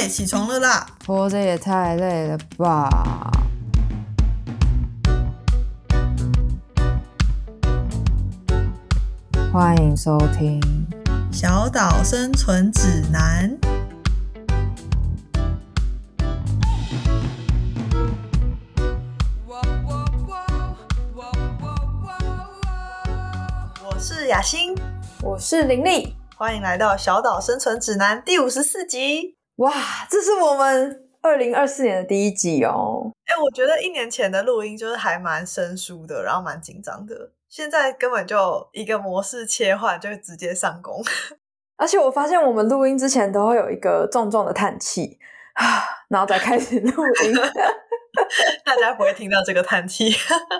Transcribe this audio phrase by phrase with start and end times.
[0.00, 0.86] 哎，起床了啦！
[1.06, 2.88] 活着也太累了吧！
[9.52, 10.58] 欢迎收听
[11.36, 13.54] 《小岛生存指南》。
[23.84, 24.74] 我是雅欣，
[25.20, 29.39] 我是林丽，欢迎来到《小岛生存指南》第五十四集。
[29.60, 29.72] 哇，
[30.08, 33.12] 这是我们二零二四年的第一集哦！
[33.26, 37.30] 哎，我觉得一年前的录音就是还蛮生疏的，然后蛮紧张的。
[37.46, 41.04] 现在根本就一个模式切换，就直接上工。
[41.76, 45.18] 而且我发现我们录音之前都会有一个重重的叹气
[45.52, 47.34] 啊， 然后再开始录音。
[48.64, 50.10] 大家不会听到这个叹气，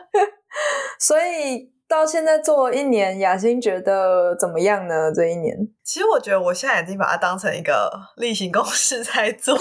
[1.01, 1.73] 所以。
[1.91, 5.13] 到现在做一年，雅欣觉得怎么样呢？
[5.13, 9.59] 这一年，其实我觉得我现在已经把它当成一个例行公事在做，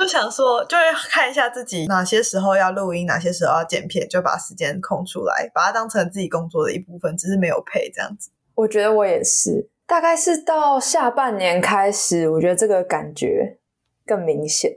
[0.00, 8.32] 就想说，就是看一下自己哪些时候要录音，哪些时候要剪片，就把时间空出来，把它当成自己工作的一部分，只是没有配这样子。
[8.56, 13.60] 我觉得我也是，大概是到下半年开始，我觉得这个感觉
[14.04, 14.72] 更明显，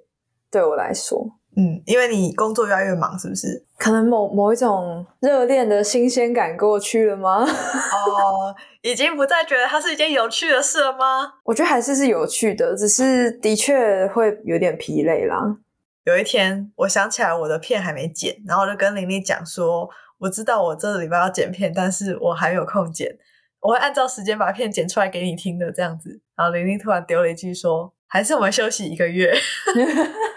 [0.51, 1.39] 对我来说。
[1.57, 3.63] 嗯，因为你工作越来越忙，是不是？
[3.77, 7.43] 可能某某一种热恋的新鲜感过去了吗？
[7.43, 11.33] 哦，已经不再觉得它是一件有趣的事了吗？
[11.43, 15.57] 我觉得还是是有趣的，只是的确会有点疲累啦。
[16.05, 19.89] 有一天，我想起来我的片还没剪，然后我就跟玲玲讲说
[20.19, 23.17] ：“我知道我这个礼拜要剪片，但是我还有空剪，
[23.59, 29.33] 我会按照时间把片剪出来给你听的。”这样子，然后玲玲突然丢了一句说：“还是我们休息一个月。”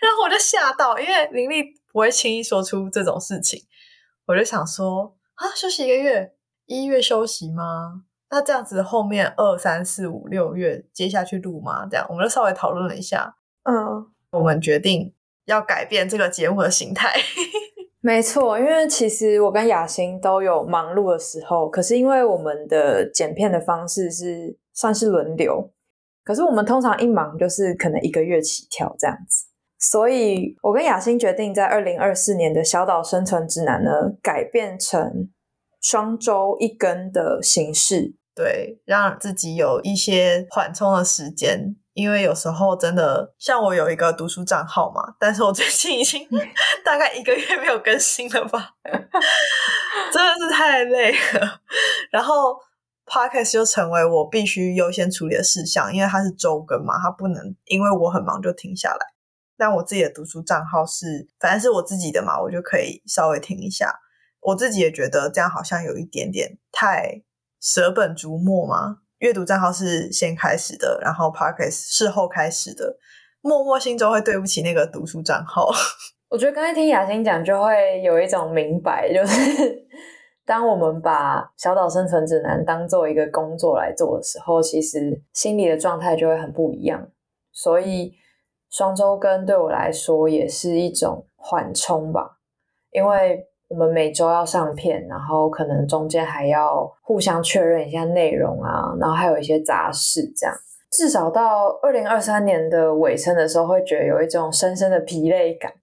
[0.00, 3.60] 然后我就吓到，因为林丽不会轻易说出这种事情，
[4.26, 6.32] 我就想说啊，休息一个月，
[6.66, 8.02] 一月休息吗？
[8.30, 11.86] 那这样子后面二三四五六月接下去录吗？
[11.90, 15.12] 这样我们就稍微讨论了一下，嗯，我们决定
[15.46, 17.12] 要改变这个节目的形态。
[18.02, 25.70] 没错，因为其实我跟雅欣都有忙碌的时候，可是因为我们的剪片的方式是算是轮流，
[26.24, 29.49] 可是我们通常一忙就是可能一个月起跳这样子。
[29.80, 33.90] 所以，我跟雅欣决定在二零二四年的小岛生存指南呢，
[34.22, 35.30] 改变成
[35.80, 41.76] 双周一更的形式，对，让自己有一些缓冲的时间。
[41.94, 46.26] 因为有时候真的，像我有一个读书账号嘛，但是我最近已经
[46.84, 51.60] 大概一个月没有更新了吧， 真的是太累了。
[52.10, 52.56] 然后
[53.06, 58.98] ，podcast 就成为我必须优先处理的事项，因为它是周更嘛，它不能因为我很忙就停下来。
[59.60, 63.94] 但我自己的读书账号是，反正是我自己的嘛，我就可以稍微听一下。
[64.40, 67.22] 我自己也觉得这样好像有一点点太
[67.60, 69.00] 舍本逐末嘛。
[69.18, 72.96] 阅读账号是先开始的，然后 Podcast 事后开始的，
[73.42, 75.70] 默默心中会对不起那个读书账号。
[76.30, 79.86] 我觉得刚才听雅欣讲，就会有一种明白，就是
[80.46, 87.06] 当我们把小岛生存指南当做一个工作来做的时候，其实心理的状态就会很不一样。
[87.52, 88.14] 所以。
[88.70, 92.38] 双周更对我来说也是一种缓冲吧，
[92.92, 100.56] 因为我们每周要上片，然后可能中间还要互相确认一下内容啊，然后还有一些杂事，这样
[100.90, 105.72] 至少到二零二三年的尾声的时候，会觉得有一种深深的疲累感。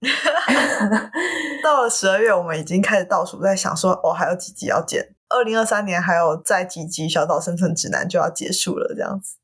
[1.64, 9.36] 到了十二月，我们已经开始倒数，在想说，哦，还有几集要剪，二零二三年还有再几集《小岛生存指南》就要结束了，这样子。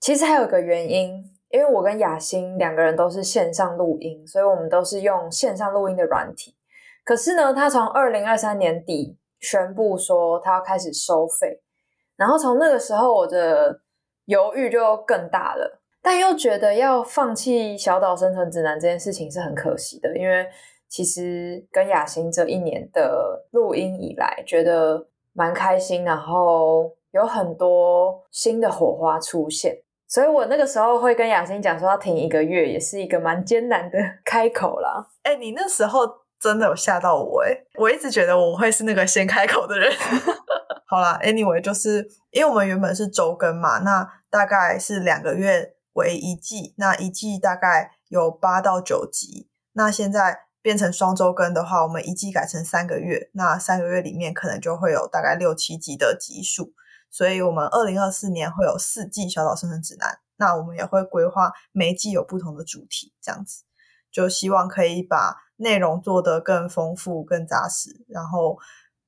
[0.00, 1.31] 其实还有个原因。
[1.52, 6.56] 因为我跟雅欣两个人都是线上录音，所以我们都是用线上录音的软体。
[7.04, 11.60] 可是呢，他从二零二三年底宣布说他要开始收费，
[12.16, 13.82] 然后从那个时候我的
[14.24, 20.48] 犹豫就更大了，但又觉得要放弃小岛生存指南这件事情是很可惜的，因为
[20.88, 29.81] 其实跟雅欣这一年的录音以来，觉得蛮开心，然后有很多新的火花出现。
[30.12, 35.08] 所以我那个时候会跟雅欣讲说要停一个月，也是一个蛮艰难的开口啦。
[35.24, 36.06] 哎，你那时候
[36.38, 37.56] 真的有吓到我哎！
[37.78, 39.90] 我一直觉得我会是那个先开口的人。
[40.86, 49.48] 好啦 a n y w a y 就是因为我们原本是周更嘛，那大概是两个月为一季，那一季大概有八到九集。
[49.72, 56.74] 那现在变成双周更的话，我们一季改成三个月，那三个月里面可能就会有大概六七集的集数。
[57.12, 60.18] 所以，我们二零二四年会有四季小岛生存指南。
[60.38, 63.62] 那我们也会规划每一季有不同的主题，这样子
[64.10, 68.58] 就希望可以把内容做得更丰富、更扎实，然后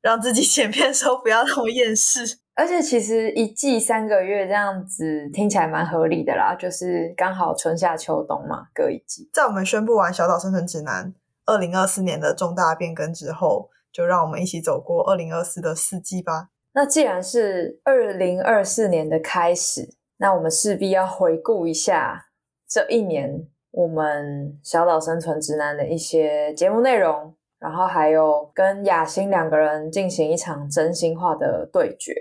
[0.01, 2.39] 让自己剪片的时候不要那么厌世。
[2.55, 9.29] 而且其实一季三个月这样子听起来蛮合理的啦，就是刚好春夏秋冬嘛，各一季。
[9.33, 11.13] 在我们宣布完《小岛生存指南》
[11.47, 16.51] 二零二四年的重大变更之后，就让我们一起走过二零二四的四季吧。
[16.75, 22.27] 那既然是二零二四年的开始，那我们势必要回顾一下
[22.69, 27.35] 这一年我们《小岛生存指南》的一些节目内容。
[27.61, 32.13] 然后还有跟雅欣两个人进行一场真心话的对决，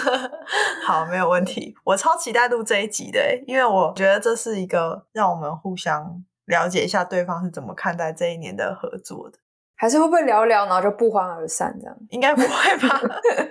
[0.84, 1.74] 好，没有问题。
[1.84, 9.38] 我超期待录这一集的，因为我觉得这是一个让我们互相了解一下对方是怎么看待这一年的合作的。
[9.78, 11.96] 还是会不会聊聊，然后就不欢而散这样？
[12.10, 13.00] 应该不会吧？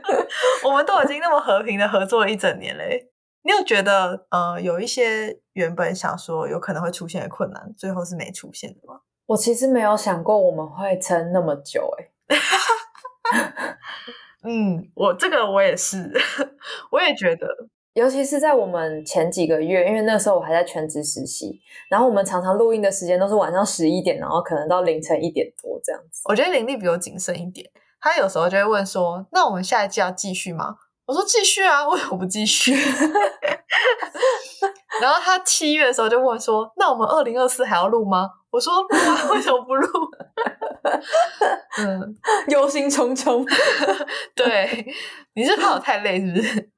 [0.66, 3.10] 我们都已经那么和平的合作了一整年嘞。
[3.44, 9.00] 你有觉得，呃，有一些原本想说有可能会出现的困难，最后是没出现的吗？
[9.26, 12.38] 我其实没有想过我们会撑那么久，哎，
[14.44, 16.12] 嗯，我这个我也是，
[16.92, 17.48] 我也觉得，
[17.98, 21.60] 尤其是在我们前几个月，因为那时候我还在全职实习，
[21.90, 26.22] 然后我们常常录音的时间都是晚上十一点，然后可能到凌晨一点多这样子。
[26.26, 27.68] 我觉得林丽比我谨慎一点，
[28.00, 30.76] 他有时候就会问说：“那我们下一季要继续吗？”
[31.08, 32.76] 我说：“继续啊，为什么不继续？”
[35.02, 38.86] 然后他七月的时候就问说：“那我们二零二四还要录吗？”我说
[39.34, 39.88] ：“为什么不录？”
[41.80, 42.16] 嗯，
[42.50, 43.44] 忧心忡忡。
[44.36, 44.86] 对，
[45.34, 46.70] 你是怕我太累是不是？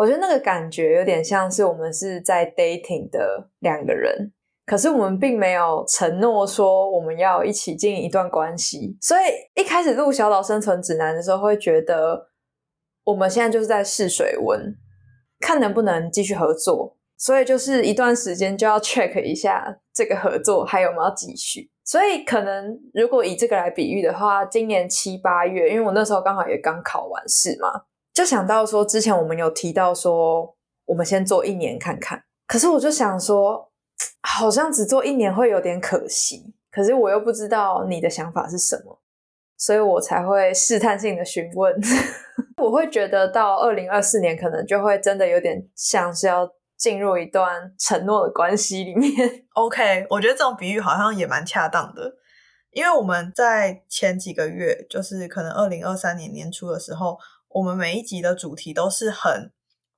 [0.00, 4.32] 我觉得那个感觉有点像是我们是在 dating 的两个人，
[4.64, 8.96] 可是我们并没有承诺说我们要一起经营一段关系。
[9.02, 12.30] 所以一开始录《小岛生存指南》的时候，会觉得
[13.04, 14.74] 我们现在就是在试水温，
[15.38, 16.96] 看能不能继续合作。
[17.18, 21.70] 所以就是一段时间就要 check 一下这个合作还有没有继续。
[21.84, 27.68] 所以可能如果以这个来比喻的话，今年七八月，因为我那时候刚好也刚考完试嘛，
[28.12, 32.22] 就想到说之前我们有提到说我们先做一年看看。
[32.46, 33.70] 可是我就想说，
[34.22, 36.54] 好像只做一年会有点可惜。
[36.70, 39.00] 可是我又不知道你的想法是什么，
[39.56, 41.74] 所以我才会试探性的询问。
[42.62, 46.50] 我会觉得到二零二四年可能就会真的有点像是要。
[46.80, 49.12] 进入一段承诺的关系里面，
[49.52, 52.10] OK，我觉得这种比喻好像也蛮恰当的，
[52.70, 57.18] 因为我们在前几个月，就是可能二零二三年年初的时候，
[57.50, 59.52] 我们每一集的主题都是很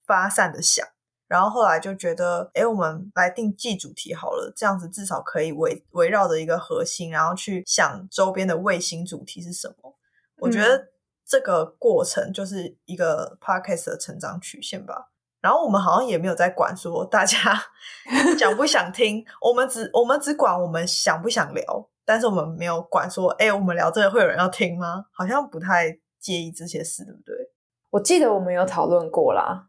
[0.06, 0.86] 发散的想，
[1.28, 9.96] 然后后来就觉得，哎，我们来定季主题好了，这样子至少可以围围绕着一个核心，然后去想周边的卫星主题是什么。
[10.38, 10.88] 我觉得
[11.24, 15.10] 这个过程就是一个 podcast 的成长曲线吧。
[15.40, 17.36] 然后我们好像也没有在管说大家
[18.38, 25.06] 想不想听，我们只我们只管我们想不想聊，但是我们没有管说，哎，我们聊这个会有人要听吗？
[25.12, 27.34] 好像不太介意这些事，对不对？
[27.90, 29.66] 我记得我们有讨论过啦，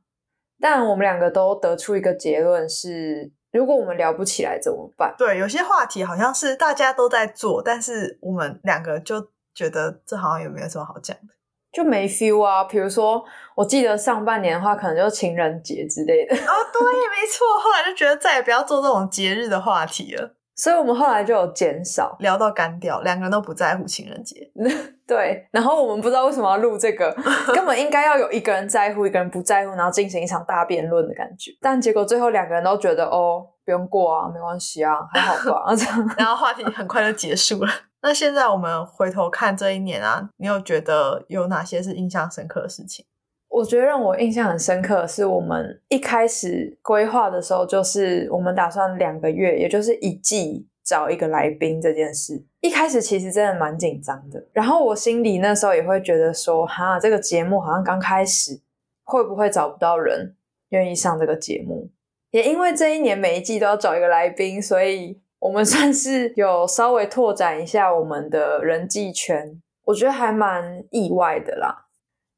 [0.62, 5.14] 但我们两个都得出一个结论是，如果我们聊不起来怎么办？
[5.18, 11.34] 对，有些话题好像是大家都在做，但是我们两个就觉得这好像也没有什么好讲的。
[11.74, 13.26] 就没 feel 啊，比如说，
[13.56, 16.36] 我记得上半年的话，可能就情人节之类的。
[16.36, 17.60] 哦，对，没错。
[17.60, 24.52] 后来就觉得再也不要做这种节日的话题了，所以我们后来就有减少聊到干掉，两个人都不在乎情人节。
[25.08, 27.12] 对，然后我们不知道为什么要录这个，
[27.54, 31.52] 根本应该要有一个人在乎，一个人不在乎，然后进行一场大辩论的感觉。
[31.60, 37.72] 但结果最后两个人都觉得，哦，不用过啊，没关系啊，还好吧， 这样，然后话题很快就结束了。
[38.02, 43.06] 那现在我们回头看这一年啊，你有觉得有哪些是印象深刻的事情？
[43.54, 52.44] 我觉得让我印象很深刻的是，我们一开始规划的时候，就是我们打算两个月，也就是一季找一个来宾这件事。
[52.62, 58.60] 一开始其实真的蛮紧张的，然后我心里那时候也会觉得说，哈，这个节目好像刚开始，
[59.04, 60.36] 会不会找不到人
[60.70, 61.92] 愿意上这个节目？
[62.32, 65.22] 也因为这一年每一季都要找一个来宾，所以。
[65.44, 71.83] 我们 算是有稍微拓展一下我们的人际圈，我觉得还蛮意外的啦。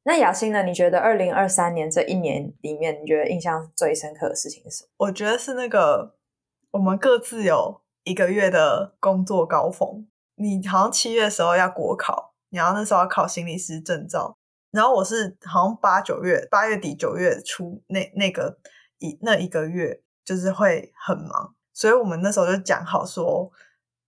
[0.06, 0.62] 那雅欣呢？
[0.62, 4.90] 你觉得二零二三年这一年里面，你觉得印象最深刻的事情是什么？
[4.98, 6.14] 我觉得是那个
[6.70, 10.06] 我们各自有一个月的工作高峰。
[10.36, 14.36] 你好像七月的时候要国考，然后那时候要考心理师证照，
[14.70, 18.58] 然后我是好像八九月八月底九月初那那个
[18.98, 21.56] 一那一个月就是会很忙。
[21.74, 23.50] 所以我们那时候就讲好说，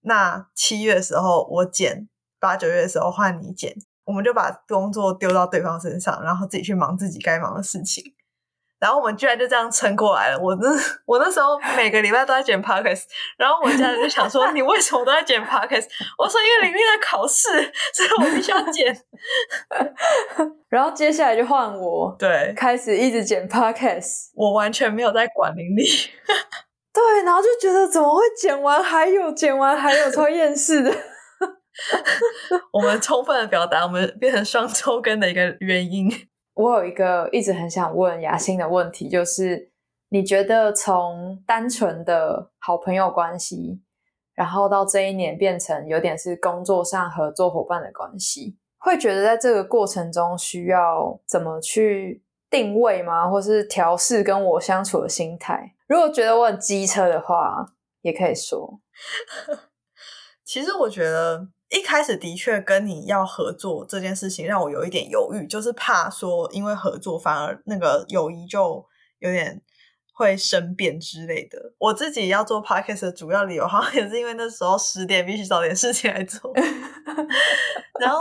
[0.02, 3.74] 那七月的时候我剪，八九月的时候换你剪，
[4.08, 8.02] 我们就把工作丢到对方身上，然后自己去忙自己该忙的事情。
[8.80, 10.38] 然后我们居然就这样撑过来了。
[10.40, 10.68] 我那
[11.04, 13.02] 我那时候每个礼拜都在剪 podcast，
[13.36, 15.86] 然后我家人就想说：“你为什么都在剪 podcast？”
[16.16, 17.48] 我说：“因为林丽在考试，
[17.92, 18.96] 所以我必须要剪。
[20.70, 25.84] 然后接下来就换我”对，开始一直剪 podcast，我完全没有在管林丽。
[26.94, 30.94] 对，然后就觉得怎么会剪完还有，剪完还有，超厌世的。
[32.72, 36.10] 我们充分的表达我们变成双周更的一个原因。
[36.54, 39.70] 我有一个一直很想问雅欣的问题，就是
[40.08, 43.80] 你觉得从单纯的好朋友关系，
[44.34, 53.30] 然后到这一年变成有点是工作上合作伙伴的关系，会觉得在这个过程中需要怎么去定位吗？
[53.30, 55.76] 或是调试跟我相处的心态？
[55.86, 57.64] 如果觉得我很机车的话，
[58.00, 58.80] 也可以说。
[60.44, 61.50] 其实我觉得。
[61.70, 68.84] 一开始的确跟你要合作这件事情让我有一点犹豫，就是怕说因为合作反而那个友谊就
[69.18, 69.60] 有点
[70.14, 71.74] 会生变之类的。
[71.78, 76.50] 我自己要做 podcast 的主要理由好像也是因为那时候十点必须找点事情来做，
[78.00, 78.20] 然后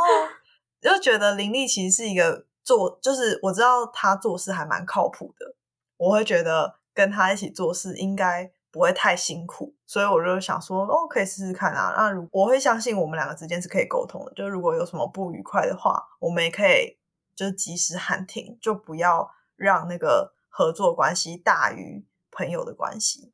[0.82, 5.56] 就觉得林立其实是一个做，就是我知道他做事还蛮靠谱的，
[5.96, 8.52] 我会觉得跟他一起做事应该。
[8.78, 11.96] 不会太辛苦，所以我就想说，哦，可以试试看啊。
[11.98, 16.96] 那我会相信我们两个之间是可以沟通的，就如果有什么不愉快的话，我们也可以
[17.36, 23.34] 就是及时喊停，就不要让那个合作关系大于朋友的关系。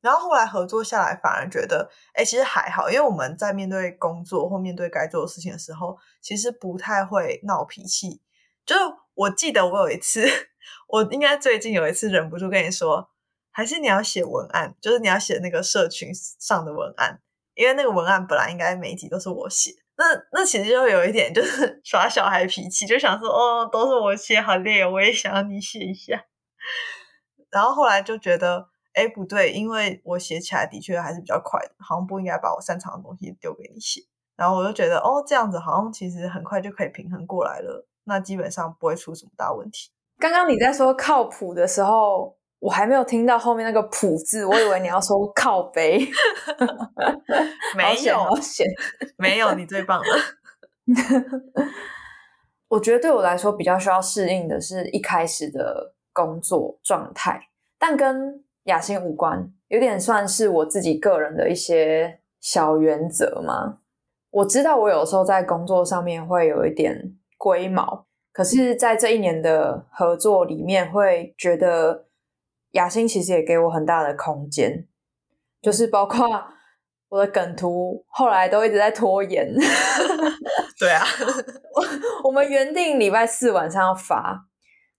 [0.00, 8.22] 然后后来合作下来，反而觉得，哎，其实还好，因为我们在面对工作或面对该做的事情的时候，其实不太会闹脾气。
[8.64, 8.76] 就
[9.14, 10.24] 我记得我有一次，
[10.86, 13.10] 我应该最近有一次忍不住跟你说。
[13.56, 17.18] 还是你要写文案，就是你要写那个社群上的文案，
[17.54, 26.22] 因为那个文案本来应该每一集都是我写，那那其实就有一点就是 耍小孩脾气，就想说哦，都是我写，好累，我也想要你写一下。
[27.48, 34.02] 然后后来就觉得，哎，不对，因为我写起来的确还是比较快的，好像不应该把我擅长的东西丢给你写。
[34.36, 39.92] 然后我就觉得，哦，这样子好像其实很快就可以平衡过来了，那基本上不会出什么大问题。
[40.18, 42.36] 刚刚你在说靠谱的时候。
[42.66, 46.00] 我还没有听到后面那个“谱”字，我以为你要说靠背。
[47.78, 48.66] 没有，好险，
[49.16, 50.06] 没有，你最棒了。
[52.66, 57.40] 我觉得对我来说比较需要适应的是一开始的工作状态，
[57.78, 63.78] 但跟雅欣无关，有点算是我自己个人的一些小原则嘛。
[64.30, 72.05] 我知道我有时候在工作上面会有一点龟毛，可是在这一年的合作里面，会觉得。
[72.76, 74.86] 雅欣其实也给我很大的空间，
[75.60, 76.26] 就是包括
[77.08, 79.52] 我的梗图，后来都一直在拖延。
[80.78, 81.04] 对啊，
[82.22, 84.38] 我们原定礼拜四晚上要发，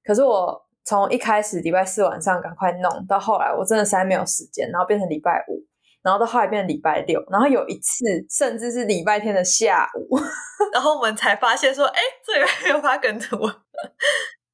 [0.04, 5.64] 可是我从一开始礼拜四晚上赶快弄到后来，我真的实在没有时间，然后变成礼拜五，
[6.02, 10.18] 然后到后来变成礼拜六，然后有一次甚至是礼拜天的下午，
[10.74, 13.38] 然后我们才发现说，哎，这里没有发梗图。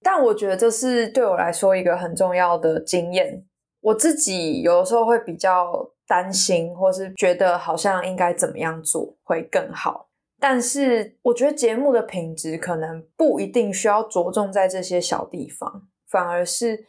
[0.03, 3.45] 但我觉得这是对我来说一个很重要的经验。
[3.79, 10.09] 我自己有的时候会比较担心，或是觉得好像应该怎么样做会更好。
[10.39, 16.85] 但是我觉得节目的品质可能不一定需要着重在这些小地方，反而是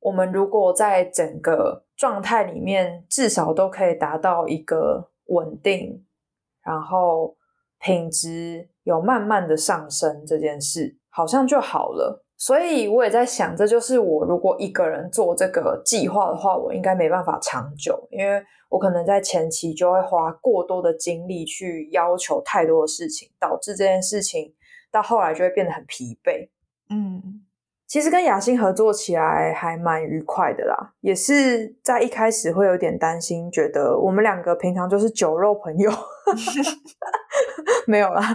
[0.00, 6.04] 我们如果在整个状态里面至少都可以达到一个稳定，
[6.62, 7.36] 然后
[7.78, 12.24] 品质有慢慢的上升，这件事好像就好了。
[12.40, 24.54] 所以我也在想，这就是我如果一个人做这个计划的话，我应该没办法长久，因为我可能在前期就会花过多的精力去要求太多的事情，导致这件事情
[24.90, 26.48] 到后来就会变得很疲惫。
[26.88, 27.42] 嗯，
[27.86, 35.90] 其实跟雅欣合作起来还蛮愉快的啦，也是在一开始会有点担心，觉得我们两个平常就是酒肉朋友，
[37.86, 38.34] 没有啦。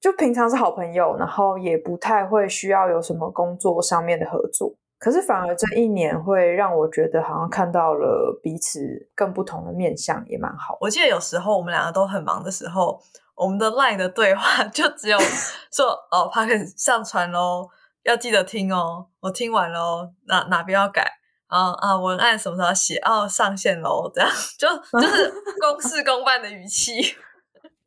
[0.00, 4.74] 就平常是好朋友，然后也不太会需要有什么工作上面的合作。
[4.98, 8.80] 可是反而这一年会让我觉得好像看到了彼此
[9.14, 10.76] 更不同的面相，也蛮好。
[10.80, 13.00] 我记得有时候我们两个都很忙的时候，
[13.34, 15.18] 我们的 LINE 的对话 就只有
[15.72, 17.66] 说：“哦 p o d 上传喽，
[18.02, 21.10] 要记得听哦，我听完喽，哪哪边要改
[21.46, 22.96] 啊啊，文案什么时候写？
[22.98, 24.68] 哦，上线喽，这样 就
[25.00, 27.16] 就是公事公办的语气。”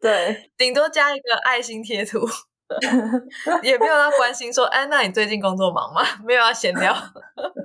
[0.03, 2.19] 对，顶多加一个爱心贴图，
[3.63, 6.01] 也没有要关心说，哎，那你最近工作忙吗？
[6.27, 6.93] 没有要闲聊，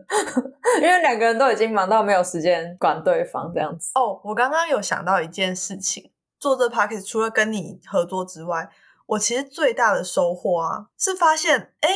[0.81, 3.91] 因为两个人都已经忙到没有时间管对方这样子。
[3.97, 8.69] 哦，我刚刚有想到一件事情，做这 p a c k a g e 除了跟你合作之外，
[9.07, 11.91] 我其实最大的收获啊，是发现，哎，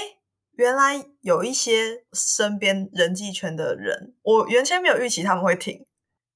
[0.57, 5.87] 原来有一些身边人际圈的人，我原先没有预期他们会听，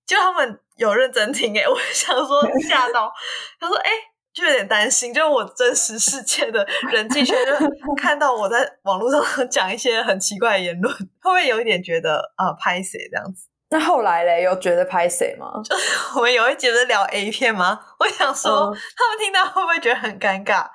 [0.06, 3.12] 就他们有认真听，哎， 我想说吓到，
[3.60, 3.90] 他说，哎。
[4.36, 13.48] 就有点担心，就是我真实世界的 人际圈，就看到我在网络上讲一些很奇怪的言论，会不会有一点觉得啊拍谁这样子？
[13.70, 15.50] 那后来嘞，有觉得拍谁吗？
[15.64, 17.80] 就是我们有一节是聊 A 片吗？
[17.98, 20.68] 我想说，他们听到会不会觉得很尴尬？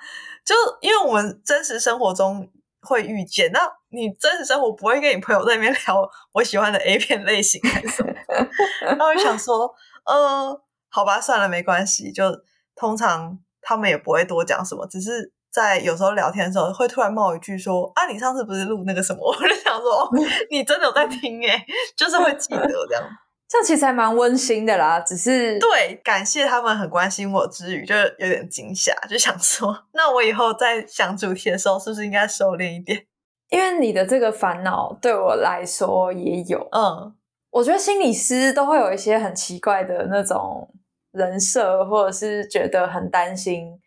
[0.43, 2.49] 就因为我们真实生活中
[2.81, 3.59] 会遇见，那
[3.91, 8.13] 你真实生活不会跟你朋友在那边聊我喜欢的 A 片类型还是什么？
[8.81, 9.73] 然后我想说，
[10.05, 10.57] 嗯，
[10.89, 12.23] 好吧，算了，没关系，就
[12.75, 13.39] 通常。
[13.63, 20.09] 他们也不会多讲什么，只是在有时候聊天的时候，会突然冒一句说：“啊，你上次不是录那个什么？” 我就想说：“哦，
[20.49, 21.63] 你真的有在听诶，
[21.95, 23.03] 就是会记得这样。
[23.47, 24.99] ”这样其实还蛮温馨的啦。
[25.01, 33.05] 只是对，感谢他们很关心我之余，就有点惊吓，就想说：“那我以后在想主题的时候，是不是应该收敛一点？”
[33.51, 36.67] 因为你的这个烦恼对我来说也有。
[36.71, 37.13] 嗯，
[37.51, 40.67] 我觉得心理师都会有一些很奇怪的那种。
[41.13, 43.77] 人设，或者是觉得很担心。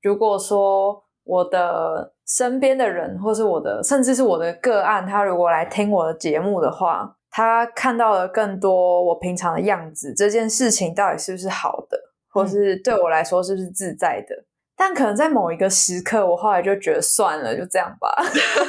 [0.00, 11.98] 如果说我的身边的人，或是我的，甚至是我的个案，他如果来听我的节目的话，他看到了更多我平常的样子，这件事情到底是不是好的，
[12.30, 14.34] 或是对我来说是不是自在的？
[14.84, 18.12] 但可能在某一个时刻，我后来就觉得算了，就这样吧。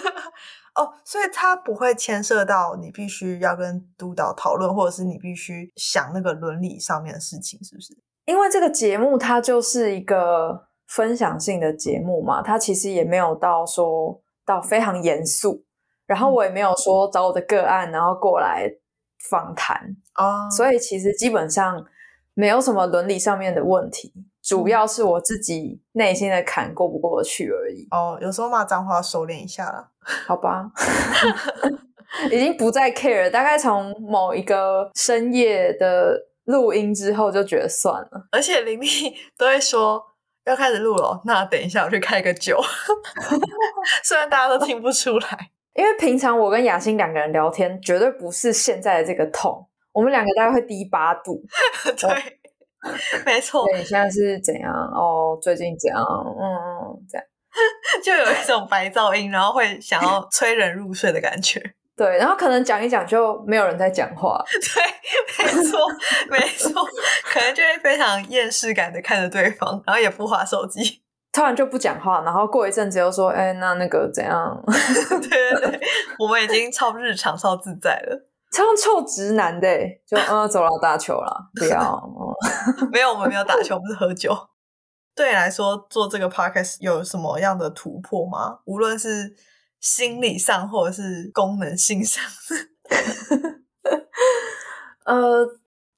[0.78, 7.98] 哦，所以它不会牵涉到你必须要跟督导讨论，或者是你必须想那个伦理上面的事情，是不是？
[8.26, 15.66] 因为这个节目它就是一个分享性的节目嘛，它其实也没有到说到非常严肃，
[16.06, 18.72] 然后我也没有说找我的个案然后过来
[19.32, 21.84] 访谈哦，所以其实基本上
[22.36, 24.14] 没有什么伦理上面的问题。
[24.44, 27.88] 主要是我自己内心的坎过不过去而已。
[27.92, 29.88] 哦，有时候骂脏话收敛一下了，
[30.28, 30.70] 好吧，
[32.30, 33.32] 已经不再 care。
[33.32, 38.28] 大概从某一个深夜的录音之后，就觉得算了。
[38.32, 38.88] 而且林丽
[39.38, 40.04] 都会说
[40.44, 42.62] 要开始录了，那等一下我去开个酒。
[44.04, 49.66] 虽然大家都听不出来，因为平常我跟雅欣两个人聊天，绝对不是现在的这个痛。
[49.94, 51.42] 我们两个大概会低八度。
[51.98, 52.40] 对。
[53.26, 54.72] 没错，你现在是怎样？
[54.72, 56.02] 哦，最近怎样？
[56.02, 57.26] 嗯，这样
[58.04, 61.62] 就有一种白噪音，然后会想要催人入睡的感觉。
[61.96, 64.44] 对，然后可能讲一讲就没有人在讲话。
[65.38, 65.80] 对，没错，
[66.30, 66.84] 没错，
[67.32, 74.60] 可能就会非常厌世感的看着对方，然后也不划手机，突然就不讲话，然后过一阵子又说：“哎，那那个怎样？”
[75.22, 75.80] 对对对，
[76.18, 78.26] 我们已经超日常、超自在了。
[78.54, 79.68] 超臭直男的，
[80.06, 82.02] 就 嗯，走了打球了，不要。
[82.92, 84.32] 没有，我们没有打球，不是喝酒。
[85.16, 88.60] 对你来说，做这个 podcast 有什么样的突破吗？
[88.66, 89.36] 无论是
[89.80, 92.24] 心理上，或者是功能性上。
[95.06, 95.46] 呃，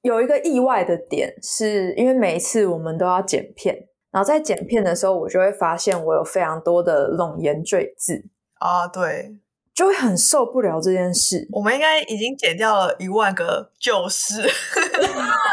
[0.02, 8.24] 有一个意外的点，是因为每一次我们都要剪片，然后在剪片的时候，我就会发现我有非常多的冗言赘字
[8.58, 9.36] 啊，对。
[9.76, 11.46] 就会很受不了这件事。
[11.52, 14.42] 我们应该已经减掉了一万个就是，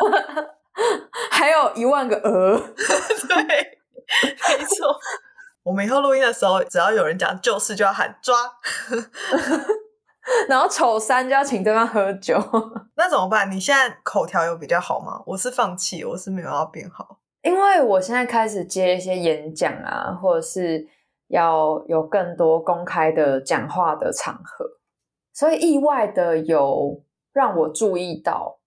[1.30, 2.58] 还有一万个鹅。
[3.28, 4.98] 对，没错。
[5.64, 8.38] 我们以后录音的时候，只要有人讲就是就要喊抓，
[10.48, 12.42] 然后丑三就要请对方喝酒。
[12.96, 13.52] 那怎么办？
[13.52, 15.22] 你现在口条有比较好吗？
[15.26, 20.88] 我是放弃，我是没有要变好，因为我现在开始接一些演讲啊，或者是。
[21.34, 24.66] 要有更多公开的讲话的场合，
[25.34, 28.60] 所以意外的有让我注意到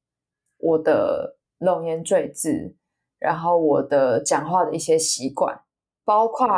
[0.58, 2.74] 我的冗言赘字，
[3.20, 5.60] 然后我的讲话的一些习惯，
[6.04, 6.48] 包括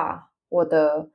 [0.48, 1.10] 我的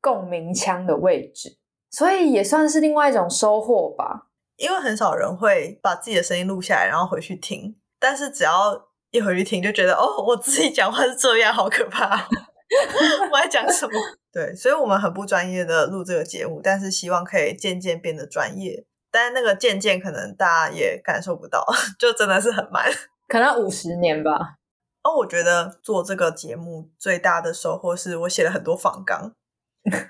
[0.00, 1.58] 共鸣腔的位置，
[1.90, 4.28] 所以也算是另外一种收获吧。
[4.56, 12.26] 因为很少人会把自己的声音录下来，然后回去听，但是只要一回去听，就觉得哦，我自己讲话是这样，好可怕。
[13.32, 13.92] 我在讲什么？
[14.32, 18.84] 对，所以我们很不专业的录这个节目，但是希望可以渐渐变得专业。
[19.10, 21.66] 但是那个渐渐可能大家也感受不到，
[21.98, 22.84] 就真的是很慢，
[23.26, 24.56] 可能五十年吧。
[25.02, 29.32] 哦，我觉得做这个节目最大的收获是我写了很多访纲，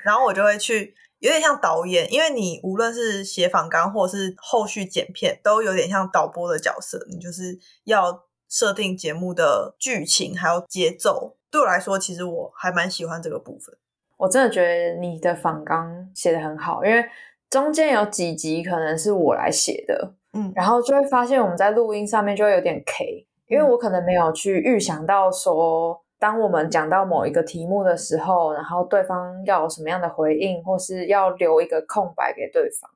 [0.03, 11.38] 然后我就会去有点像导演，因为你无论是写访纲或者是后续剪片，都有点像导播的角色，你就是要设定节目的剧情还有节奏。
[11.51, 13.75] 对我来说，其实我还蛮喜欢这个部分。
[14.17, 17.05] 我真的觉得你的访纲写的很好，因为
[17.49, 32.91] 中间有几集可能是我来写的，嗯，然后就会发现我们在录音上面就会有点 K，因为我可能没有去预想到说当我们讲到某一个题目的时候，然后对方要有什么样的回应，或是要留一个空白给对方。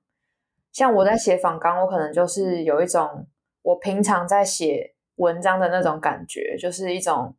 [0.72, 3.26] 像我在写访纲，我可能就是有一种
[3.62, 7.32] 我平常在写文章的那种感觉，就是一种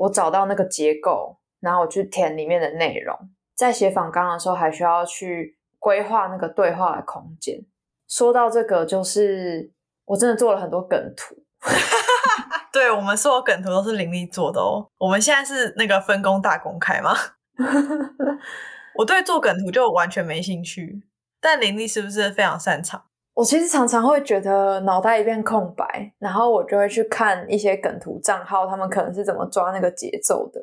[0.00, 3.14] 我找到那个结构，然后我去填里面的内容。
[3.54, 7.60] 在写访纲的时候，还需要去规划那个对话的空间。
[8.08, 9.70] 说到这个，就是
[10.06, 11.36] 我真的做了很多梗图。
[12.72, 14.88] 对我们所有梗图都是林立做的哦。
[14.96, 17.14] 我们现在是那个分工大公开吗？
[18.96, 21.02] 我对做梗图就完全没兴趣，
[21.42, 23.04] 但林立是不是非常擅长？
[23.34, 30.60] 我其实常常会觉得脑袋一片空白，然后我就会去看一些梗图账号，他们可能是怎么抓那个节奏的。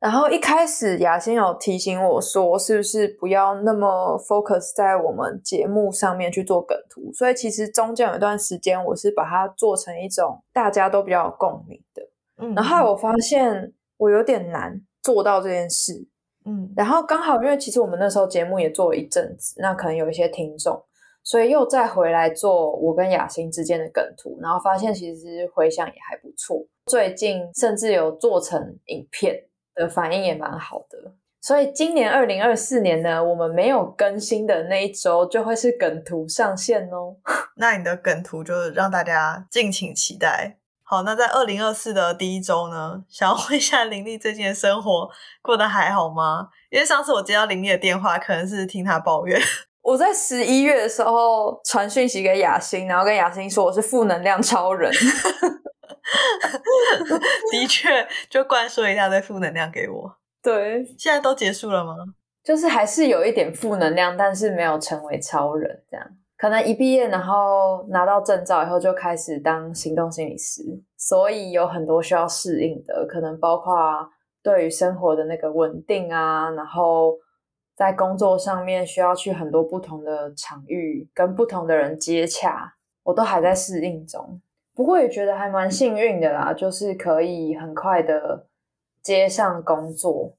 [0.00, 7.10] 然后一开始雅欣有提醒我说，是不是不要那么 focus 在我们节目上面去做梗图？
[7.12, 12.02] 所以其实中间有一段时间，我是把它做成一种大家都比较有共鸣的。
[12.40, 16.06] 嗯，然后我发现我有点难做到这件事。
[16.44, 20.80] 嗯，然后刚好因为其实我们那时候节目也做了一阵子，那可能有一些听众，
[21.28, 26.66] 所以又再回来做我跟雅欣之间的梗图，然后发现其实回想也还不错。
[26.86, 29.44] 最近甚至有做成影片。
[29.80, 37.14] 的反应也蛮好的，所以今年二零二四年呢，我们没有更新的那一周就会是梗图上线哦。
[37.54, 40.58] 那你的梗图就让大家敬请期待。
[40.82, 45.08] 好，那在二零二四的第一周呢，想要问一下林丽最近的生活
[45.40, 46.48] 过得还好吗？
[46.70, 49.40] 因为上次我接到林丽的电话，可能是听她抱怨。
[49.82, 54.92] 我在十一月的时候传讯息给雅欣，然后跟雅欣说我是负能量超人。
[57.52, 60.16] 的确，就灌输一大堆负能量给我。
[60.42, 61.94] 对，现在都结束了吗？
[62.42, 65.84] 就是还是有一点负能量，但是没有成为超人。
[65.90, 66.06] 这样，
[66.38, 70.62] 可能一毕业，然后拿到证照以后，就开始当行动心理师，
[70.96, 73.74] 所以有很多需要适应的，可能包括
[74.42, 77.14] 对于生活的那个稳定啊，然后
[77.78, 84.40] 在工作上面需要去很多不同的场域，跟不同的人接洽，我都还在适应中。
[84.74, 88.48] 不过也觉得还蛮幸运的啦，就是可以很快的
[89.00, 90.34] 接上工作，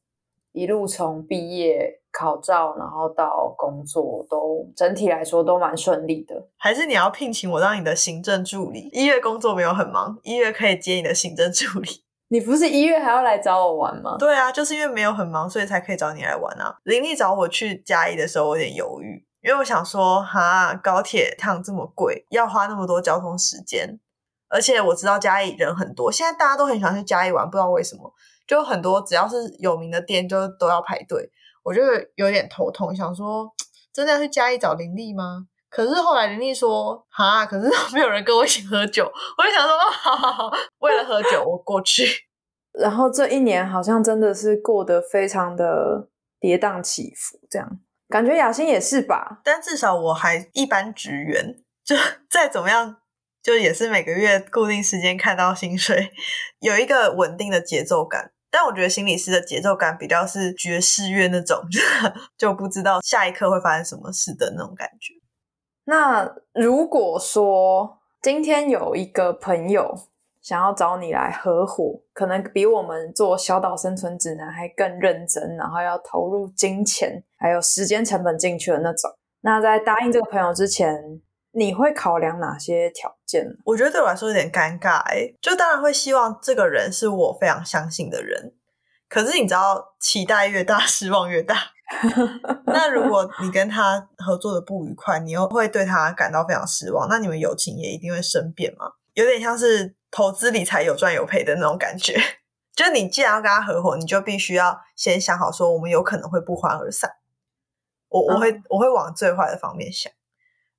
[0.51, 6.45] 一路从毕业考照，然后到工作，都整体来说都蛮顺利的。
[6.57, 8.89] 还是你要聘请我当你的行政助理？
[8.91, 12.03] 一月工作没有很忙，一月可以接你的行政助理。
[12.29, 14.15] 你不是一月还要来找我玩吗？
[14.19, 16.77] 对啊，就是因为没有很忙，所以才可以找你来玩啊。
[16.83, 23.99] 林丽找我去嘉义的时候，我有点犹豫，因为我想说，哈，高铁趟这么贵，要花那么多交通时间。
[24.47, 28.13] 而且我知道嘉义人很多，现在大家都很喜欢去嘉义玩，不知道为什么，
[28.47, 31.31] 就很多只要是有名的店就都要排队，
[31.63, 31.81] 我就
[32.15, 33.51] 有点头痛，想说
[33.91, 35.45] 真的要去嘉义找林丽吗？
[35.69, 39.05] 可是后来林丽说哈，可是没有人跟我一起喝酒，
[39.37, 42.05] 我就想说好好好，为了喝酒我过去。
[42.79, 49.41] 然后这一年好像真的是过得非常的跌宕起伏，这样感觉雅欣也是吧？
[49.43, 51.95] 但至少我还一般职员，就
[52.29, 52.97] 再怎么样。
[53.41, 56.11] 就也是每个月固定时间看到薪水，
[56.59, 58.31] 有一个稳定的节奏感。
[58.51, 61.57] 但我觉得心理师的节奏感比较是爵士乐那种，
[62.37, 65.13] 就不知道下一刻会发生什么事的那种感觉。
[65.89, 69.95] 那如果说今天有一个朋友
[70.41, 79.11] 想要找你来合伙，可能比我们做小岛生存指南还更认真，然后要投入金钱还有时间成本进去的那种。
[79.41, 81.21] 那在答应这个朋友之前。
[81.51, 83.43] 你会考量哪些条件？
[83.65, 88.53] 我觉得对我来说有点尴尬哎，就当然会希望这个人是我非常相信的人，
[89.09, 91.55] 可是你知道，期待越大， 失望越大。
[92.67, 98.91] 那如果你跟他合作的不愉快，你又会对他感到非常失望，那你们友情也一定会生变吗？
[99.13, 102.17] 有点像是投资理财有赚有赔的那种感觉。
[102.75, 107.11] 就你既然要跟他合伙，你就必须要先想好，说我们有可能会不欢而散。
[108.07, 110.11] 我我会我会往最坏的方面想。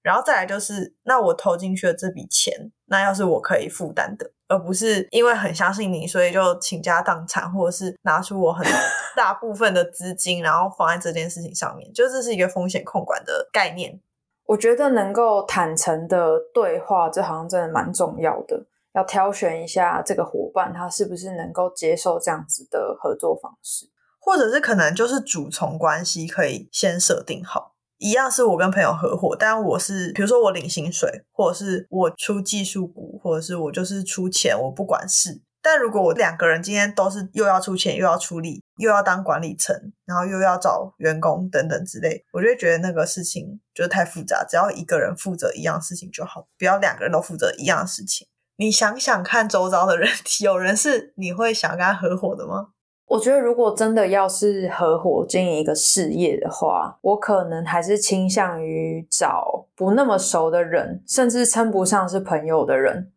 [0.03, 8.67] 然后再来就是，那我投进去的这笔钱，那要是我可以负担的，而不是因为很相信你，所以就倾家荡产，或者是拿出我很
[9.17, 14.01] 大部分的资金，然后放在这件事情上面，就这是一个风险控管的概念。
[14.47, 18.67] 我觉得能够坦诚的对话，这好像真的蛮重要的。
[18.93, 23.87] 要挑选一下这个伙伴，他是不是能够接受这样子的合作方式，
[24.19, 27.77] 或者是可能就是主从关系可以先设定好。
[28.01, 35.43] 一样是我跟朋友合伙，但我是比如说我领薪水，或者是我出技术股，或者是我就是出钱，我不管事。
[35.63, 44.43] 但如果我两个人今天都是又要出钱，又要出力，又要当管理层，然后又要找员工等等之类，我就觉得那个事情就是太复杂。
[44.49, 48.27] 只要一个人负责一样事情就好，不要两个人都负责一样事情。
[48.57, 50.09] 你想想看，周遭的人，
[50.41, 52.69] 有人是你会想跟他合伙的吗？
[53.11, 63.11] 我觉得，如果真的要是合伙经营一个事业的话，我可能还是倾向于找不那么熟的人，甚至称不上是朋友的人。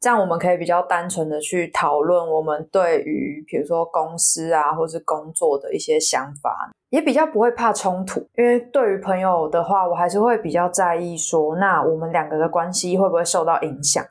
[0.00, 8.18] 这样我们可以比较单纯的去讨论我们对于比如说公司啊，或是工作的一些想法，也比较不会怕冲突。
[8.36, 14.04] 因为对于朋友的话，我还是会比较在意说，那我们两个的关系会不会受到影响？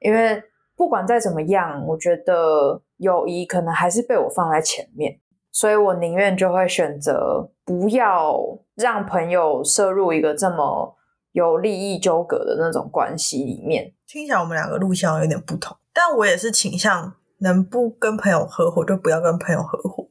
[0.00, 0.42] 因为
[0.74, 2.80] 不管再怎么样，我觉得。
[3.00, 5.18] 友谊可能还是被我放在前面，
[5.50, 8.36] 所以我宁愿就会选择不要
[8.74, 10.94] 让朋友摄入一个这么
[11.32, 13.94] 有利益纠葛的那种关系里面。
[14.06, 20.08] 听起来我们两个路线有点不同，但我也是倾向能不跟朋友合伙就不要跟朋友合伙，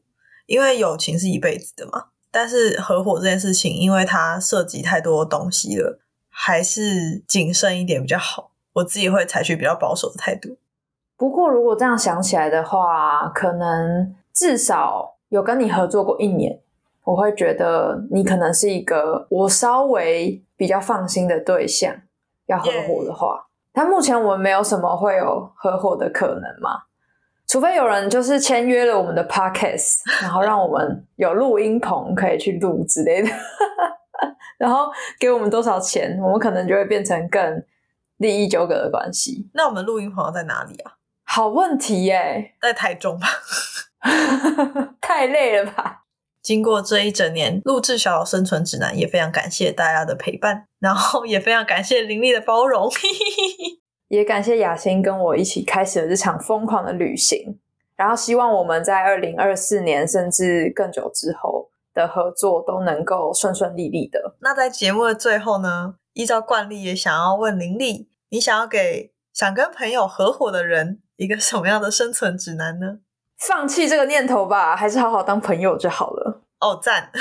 [0.47, 2.05] 因为友情是一辈子的嘛。
[2.31, 5.99] 但是合伙这件事情，因为它涉及太多东西了，
[6.29, 8.51] 还是谨慎一点比较好。
[8.73, 10.57] 我自己会采取比较保守的态度。
[11.19, 16.57] 不过，如果这样想起来的话，可能至少有跟你合作过一年，
[17.03, 21.93] 我会觉得你可能是一个我稍微比较放心的对象。
[22.45, 26.83] 要合伙的话，但目前我们没有什么会有合伙的可能嘛？
[27.45, 33.29] 除非有人就是签约了我们的 podcast，然后让我们有录音棚可以去录之类的，
[34.57, 37.63] 然后给我们多少钱，我们可能就会变成更
[38.17, 39.49] 利益纠葛的关系。
[39.53, 40.93] 那我们录音棚在哪里啊？
[41.31, 43.27] 好问题耶，在台中吧？
[44.99, 46.05] 太累了吧？
[46.41, 52.89] 经过这一整年录制《小岛生存指南》，也非常感谢大家的陪伴，然后也非常感谢林立的包容，
[54.09, 57.59] 也感谢雅欣跟我一起开始了这场疯狂的旅行。
[57.95, 64.35] 然后希望我们在二零二四年甚至更久之后的合作都能够顺顺利利的。
[64.39, 71.03] 那在节目的最后呢，依照惯例，也想要问林立，你想要给想跟朋友合伙的人？
[71.19, 72.99] 一个什么样的生存指南呢？
[73.37, 76.43] 放弃这个念头吧，还是好好当朋友就好了。
[76.61, 77.11] 哦，赞！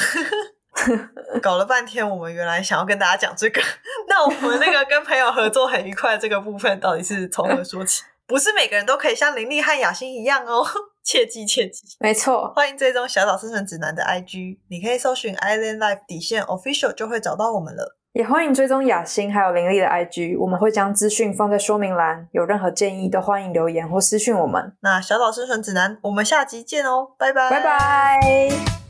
[1.43, 3.61] 搞了半天，我们原来想要跟大家讲这个。
[4.09, 8.05] 那我们那个跟朋友合作很愉快这个部分，到底是从何说起？
[8.29, 10.65] 不是每个人都可以像林立和雅欣一样哦，
[11.03, 11.83] 切记切记。
[11.99, 17.98] 没错，欢迎追踪小岛生存指南的 IG，你可以搜寻 Island Life 底线 Official 就会找到我们了。
[18.19, 24.73] 也欢迎追踪雅欣还有林丽的 IG，我们会将资讯放在说明栏，有任何建议都欢迎留言或私讯我们。
[24.81, 28.88] 那小岛生存指南，我们下集见哦，拜拜，拜拜。